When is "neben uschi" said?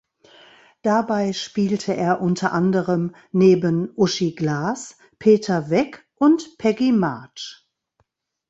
3.31-4.31